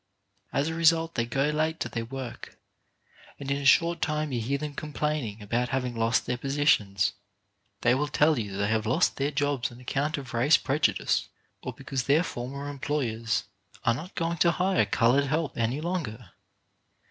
As 0.51 0.67
a 0.67 0.73
result 0.73 1.13
they 1.13 1.27
go 1.27 1.49
late 1.51 1.79
to 1.81 1.87
their 1.87 2.05
work, 2.05 2.57
and 3.39 3.51
in 3.51 3.57
a 3.61 3.65
short 3.65 4.01
time 4.01 4.31
you 4.31 4.41
hear 4.41 4.57
them 4.57 4.73
complaining 4.73 5.43
about 5.43 5.69
having 5.69 5.95
lost 5.95 6.25
their 6.25 6.39
posi 6.39 6.67
tions. 6.67 7.13
They 7.81 7.93
will 7.93 8.07
tell 8.07 8.39
you 8.39 8.53
that 8.53 8.57
they 8.57 8.67
have 8.69 8.87
lost 8.87 9.17
their 9.17 9.29
jobs 9.29 9.71
on 9.71 9.79
account 9.79 10.17
of 10.17 10.33
race 10.33 10.57
prejudice, 10.57 11.29
or 11.61 11.73
because 11.73 12.05
their 12.05 12.23
former 12.23 12.67
employers 12.67 13.43
are 13.83 13.93
not 13.93 14.15
going 14.15 14.37
to 14.37 14.49
hire 14.53 14.87
coloured 14.87 15.25
help 15.27 15.55
any 15.55 15.79
longer. 15.79 16.31